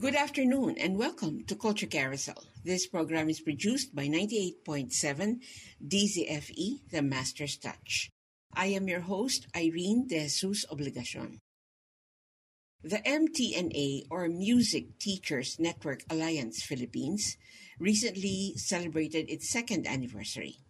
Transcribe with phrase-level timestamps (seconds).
[0.00, 2.42] Good afternoon and welcome to Culture Carousel.
[2.64, 5.42] This program is produced by 98.7
[5.86, 8.08] DZFE, The Master's Touch.
[8.54, 11.36] I am your host, Irene De Jesus Obligacion.
[12.82, 17.36] The MTNA, or Music Teachers Network Alliance Philippines,
[17.78, 20.60] recently celebrated its second anniversary.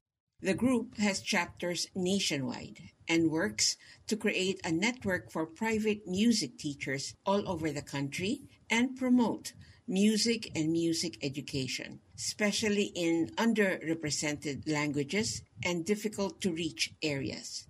[0.41, 3.77] The group has chapters nationwide and works
[4.09, 8.41] to create a network for private music teachers all over the country
[8.71, 9.52] and promote
[9.87, 17.66] music and music education, especially in underrepresented languages and difficult to reach areas.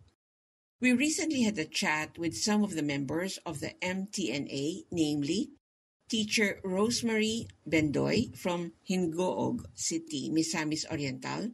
[0.80, 5.50] We recently had a chat with some of the members of the MTNA, namely
[6.09, 11.52] teacher Rosemarie Bendoy from Gingoog City, Misamis Oriental,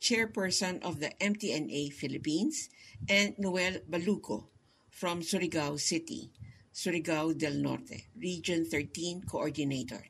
[0.00, 2.68] chairperson of the MTNA Philippines,
[3.08, 4.48] and Noel Balugo
[4.90, 6.30] from Surigao City,
[6.76, 10.04] Surigao del Norte, Region 13 Coordinator,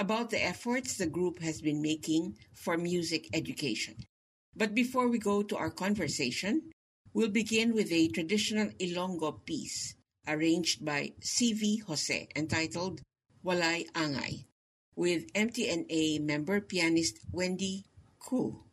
[0.00, 3.94] about the efforts the group has been making for music education.
[4.56, 6.72] But before we go to our conversation,
[7.14, 9.94] we'll begin with a traditional Ilonggo piece
[10.26, 11.84] arranged by C.V.
[11.86, 13.00] Jose entitled
[13.44, 14.46] Walay Angay
[14.96, 17.84] with MTNA member pianist Wendy
[18.18, 18.64] Koo.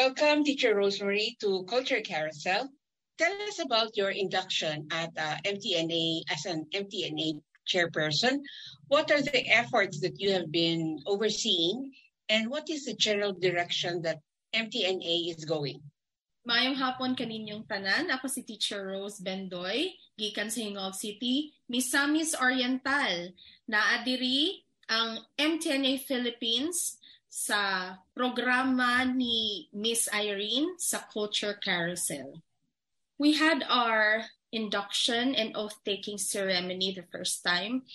[0.00, 2.72] Welcome, Teacher Rosemary, to Culture Carousel.
[3.20, 8.40] Tell us about your induction at uh, MTNA as an MTNA chairperson.
[8.88, 11.92] What are the efforts that you have been overseeing,
[12.32, 14.24] and what is the general direction that
[14.56, 15.84] MTNA is going?
[16.48, 18.08] Mayong hapon kaninyong tanan.
[18.08, 23.36] Ako si Teacher Rose Bendoy, gikan sa Hingog City, Misamis Oriental.
[23.68, 26.96] Naadiri ang MTNA Philippines
[27.30, 32.42] sa programa ni Miss Irene sa Culture Carousel.
[33.22, 37.86] We had our induction and oath-taking ceremony the first time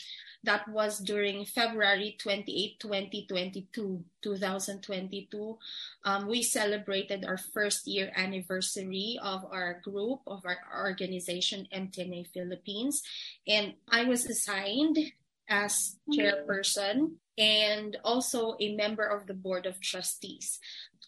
[0.46, 5.58] that was during February 28, 2022, 2022.
[6.06, 13.02] Um, we celebrated our first year anniversary of our group, of our organization, MTNA Philippines.
[13.48, 15.12] And I was assigned
[15.50, 16.20] as mm-hmm.
[16.20, 20.60] chairperson and also a member of the board of trustees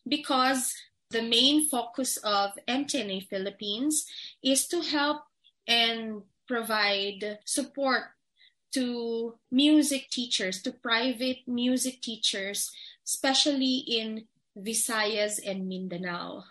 [0.07, 0.73] because
[1.09, 4.05] the main focus of MTNA Philippines
[4.43, 5.23] is to help
[5.67, 8.03] and provide support
[8.73, 12.71] to music teachers, to private music teachers,
[13.05, 16.43] especially in Visayas and Mindanao.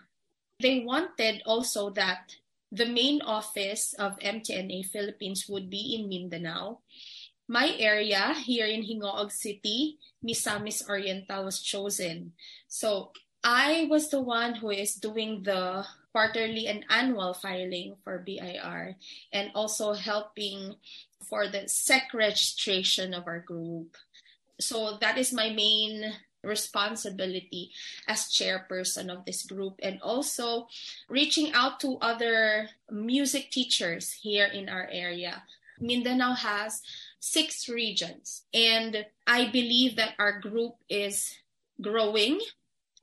[0.59, 2.35] They wanted also that
[2.71, 6.79] the main office of MTNA Philippines would be in Mindanao.
[7.47, 12.33] My area here in Gingoog City, Misamis Oriental was chosen.
[12.67, 13.11] So
[13.43, 18.95] I was the one who is doing the quarterly and annual filing for BIR
[19.31, 20.75] and also helping
[21.23, 23.95] for the SEC registration of our group.
[24.59, 26.13] So that is my main
[26.43, 27.71] responsibility
[28.07, 30.67] as chairperson of this group and also
[31.07, 35.43] reaching out to other music teachers here in our area.
[35.79, 36.81] Mindanao has
[37.19, 41.33] six regions and I believe that our group is
[41.81, 42.39] growing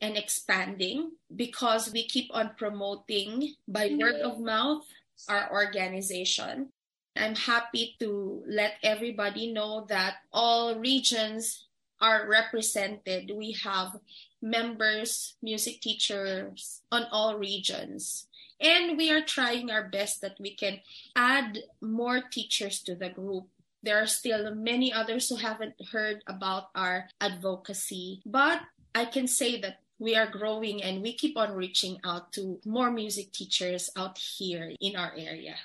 [0.00, 4.84] and expanding because we keep on promoting by word of mouth
[5.28, 6.70] our organization.
[7.16, 11.66] I'm happy to let everybody know that all regions
[12.00, 13.30] are represented.
[13.34, 13.96] We have
[14.42, 18.26] members, music teachers on all regions.
[18.60, 20.80] And we are trying our best that we can
[21.16, 23.48] add more teachers to the group.
[23.82, 28.62] There are still many others who haven't heard about our advocacy, but
[28.94, 32.90] I can say that we are growing and we keep on reaching out to more
[32.90, 35.56] music teachers out here in our area.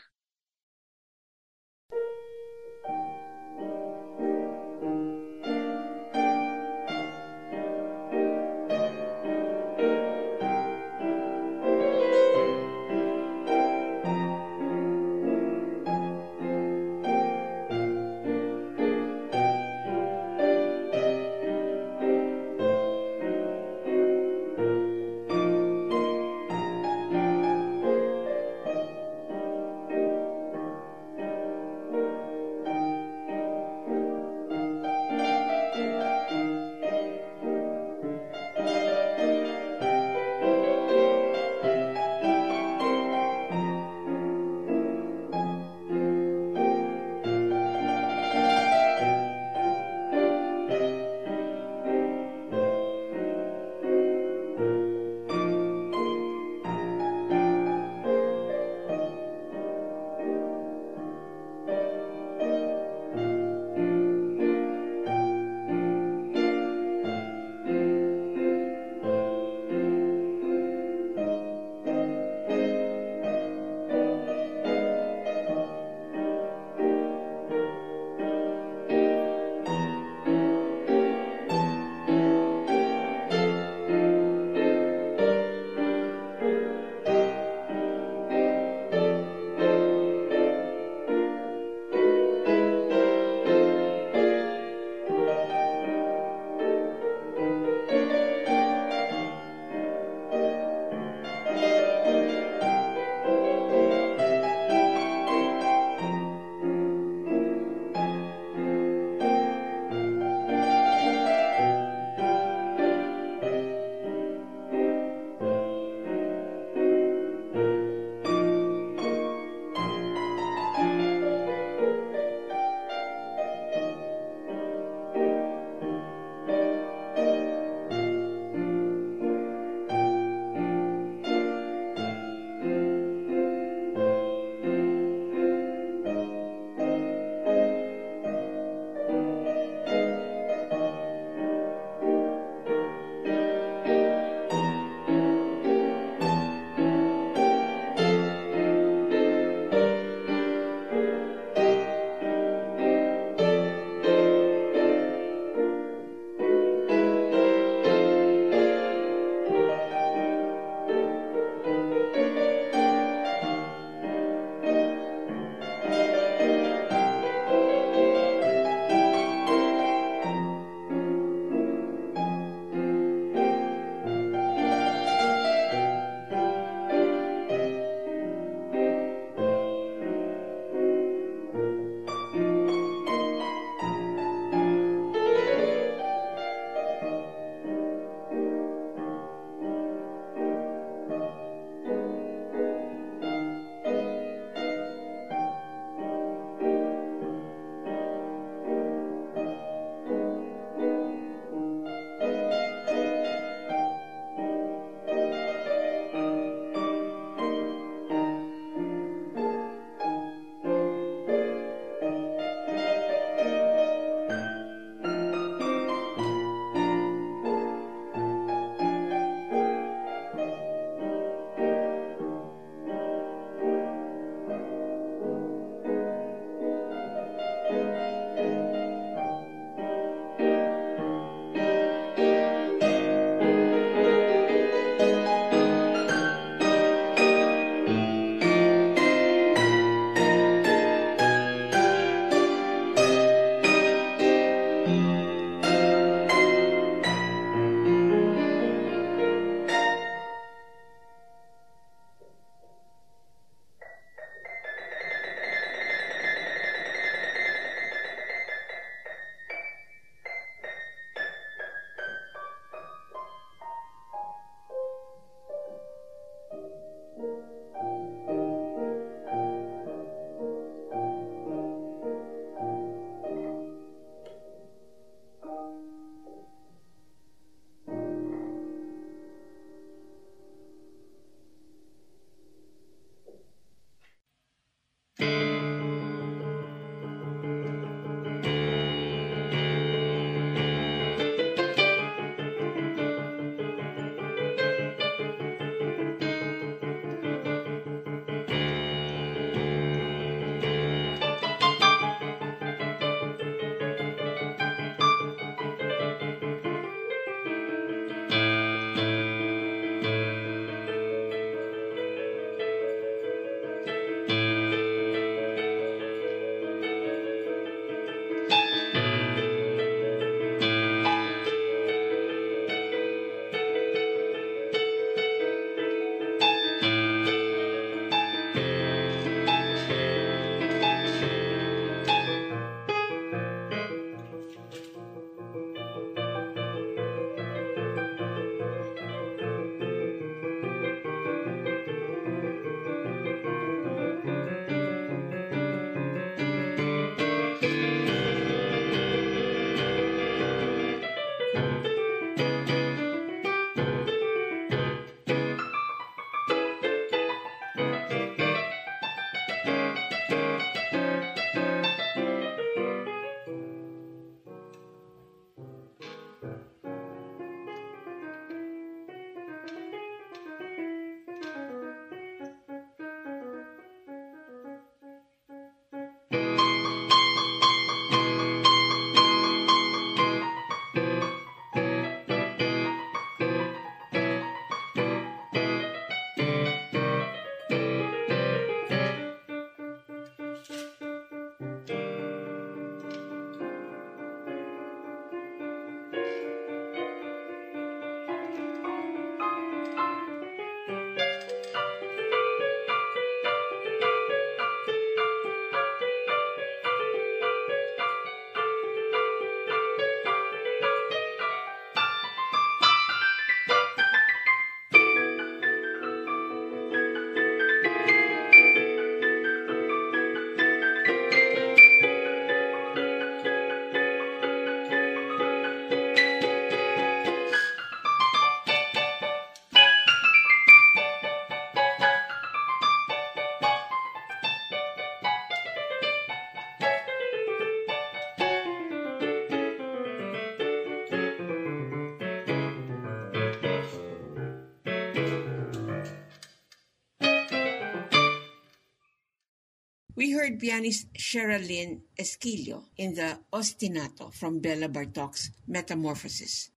[450.19, 456.71] We heard pianist Sherilyn Esquillo in the Ostinato from Bela Bartok's Metamorphosis.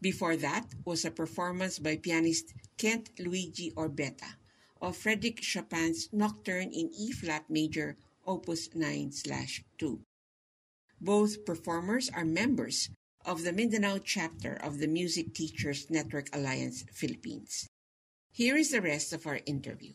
[0.00, 4.36] Before that was a performance by pianist Kent Luigi Orbetta
[4.80, 10.00] of Frédéric Chopin's Nocturne in E flat major, opus 9/2.
[10.98, 12.88] Both performers are members
[13.26, 17.68] of the Mindanao chapter of the Music Teachers Network Alliance Philippines.
[18.30, 19.92] Here is the rest of our interview.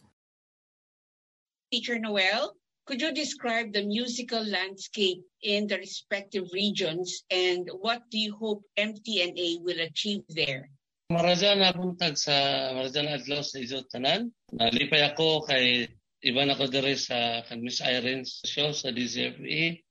[1.71, 2.55] Teacher Noel,
[2.87, 8.63] could you describe the musical landscape in the respective regions and what do you hope
[8.79, 10.71] MTNA will achieve there?
[11.11, 12.31] Marajan nabuntag sa
[12.71, 14.31] Marajan Adlaw sa Izo Tanan.
[14.55, 15.91] Nalipay ako kay
[16.23, 19.83] Iban ako dere sa Miss Irene's show sa DZFE.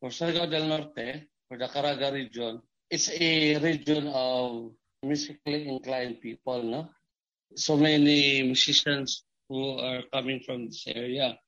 [0.00, 2.60] For Surigao del Norte, for the Caraga region,
[2.92, 6.92] it's a region of musically inclined people, no?
[7.56, 11.40] So many musicians who are coming from this area.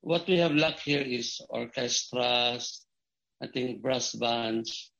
[0.00, 2.86] What we have lacked here is orchestras,
[3.42, 4.92] I think brass bands.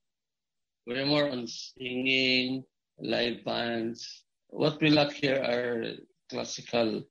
[0.85, 2.63] We're more on singing,
[2.99, 4.23] live bands.
[4.49, 5.95] What we lack here are
[6.29, 7.03] classical.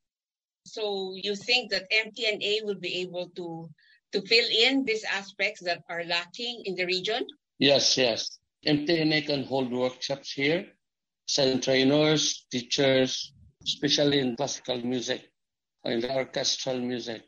[0.66, 3.70] So you think that MTNA will be able to
[4.12, 7.26] to fill in these aspects that are lacking in the region?
[7.58, 8.38] Yes, yes.
[8.66, 10.66] MTNA can hold workshops here,
[11.26, 13.32] send trainers, teachers,
[13.64, 15.30] especially in classical music,
[15.84, 17.22] in orchestral music.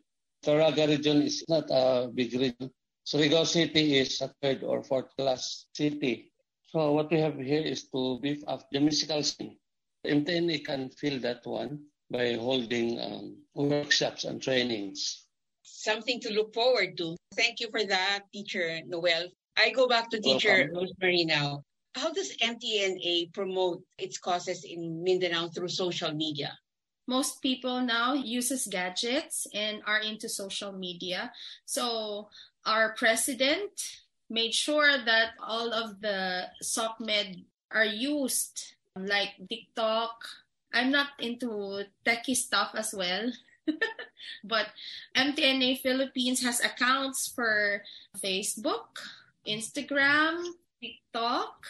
[0.44, 2.70] Caraga region is not a big region.
[3.06, 6.32] Surigao City is a third or fourth class city.
[6.70, 9.56] So what we have here is to beef up the musical scene.
[10.04, 15.26] MTNA can fill that one by holding um, workshops and trainings.
[15.62, 17.16] Something to look forward to.
[17.36, 19.28] Thank you for that, Teacher Noel.
[19.56, 20.88] I go back to Teacher Welcome.
[20.88, 21.62] Rosemarie now.
[21.94, 26.56] How does MTNA promote its causes in Mindanao through social media?
[27.06, 31.32] Most people now uses gadgets and are into social media
[31.64, 32.28] so
[32.64, 33.70] our president
[34.32, 40.24] made sure that all of the SOCMED are used like TikTok.
[40.72, 43.30] I'm not into techie stuff as well.
[44.44, 44.68] but
[45.16, 47.82] MTNA Philippines has accounts for
[48.18, 48.96] Facebook,
[49.46, 50.42] Instagram,
[50.80, 51.66] TikTok.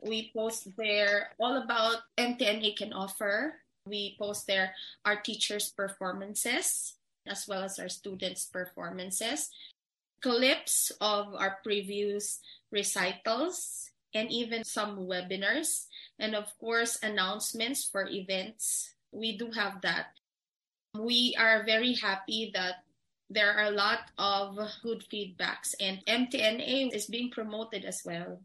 [0.00, 3.65] We post there all about MTNA can offer.
[3.86, 6.94] We post there our teachers' performances
[7.26, 9.50] as well as our students' performances,
[10.22, 15.86] clips of our previous recitals, and even some webinars,
[16.18, 18.94] and of course, announcements for events.
[19.12, 20.14] We do have that.
[20.94, 22.86] We are very happy that
[23.28, 28.40] there are a lot of good feedbacks, and MTNA is being promoted as well.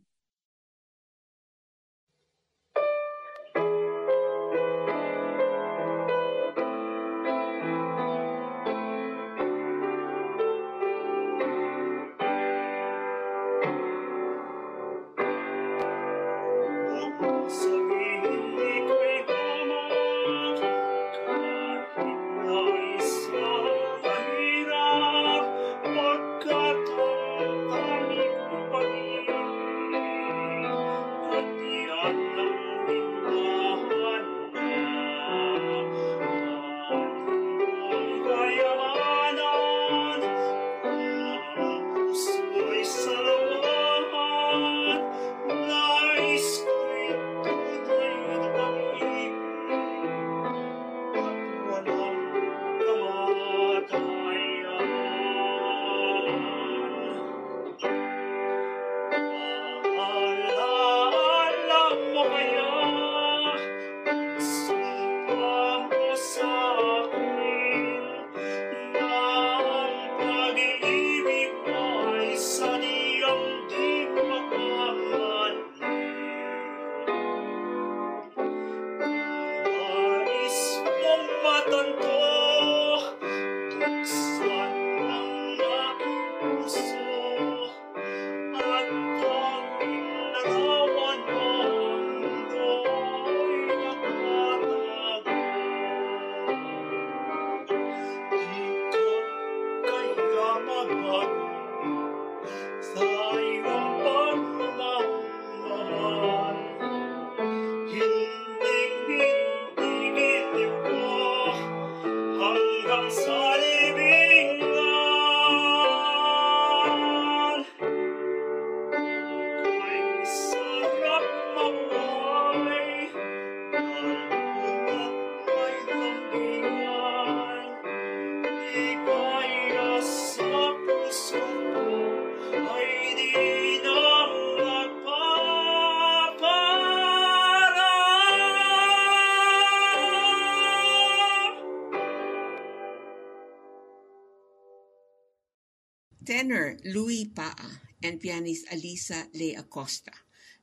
[146.52, 150.12] Tenor Louis Paa and pianist Alisa Le Acosta,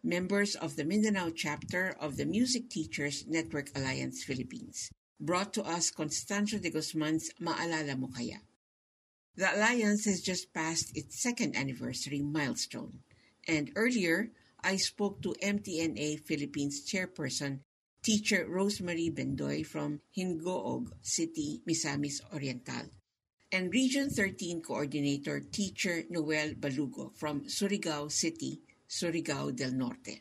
[0.04, 5.90] members of the Mindanao chapter of the Music Teachers Network Alliance Philippines, brought to us
[5.90, 8.40] Constancio de Guzman's Maalala Mo Kaya.
[9.36, 13.00] The Alliance has just passed its second anniversary milestone,
[13.48, 14.28] and earlier
[14.62, 17.60] I spoke to MTNA Philippines chairperson
[18.02, 22.92] teacher Rosemarie Bendoy from Gingoog City, Misamis Oriental,
[23.50, 30.20] and Region 13 coordinator teacher Noel Balugo from Surigao City, Surigao del Norte.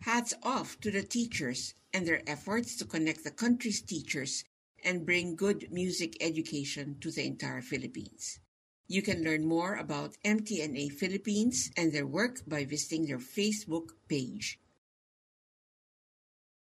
[0.00, 4.44] Hats off to the teachers and their efforts to connect the country's teachers
[4.84, 8.38] and bring good music education to the entire Philippines.
[8.86, 14.60] You can learn more about MTNA Philippines and their work by visiting their Facebook page.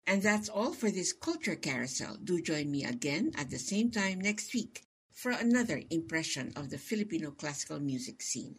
[0.06, 2.18] And that's all for this Culture Carousel.
[2.22, 4.84] Do join me again at the same time next week
[5.20, 8.56] for another impression of the Filipino classical music scene.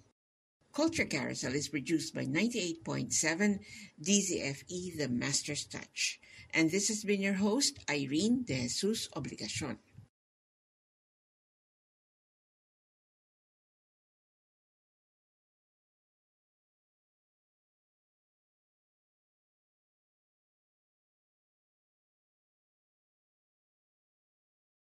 [0.72, 3.60] Culture Carousel is produced by 98.7
[4.00, 6.20] DZFE The Master's Touch.
[6.54, 9.78] And this has been your host, Irene De Jesus Obligacion.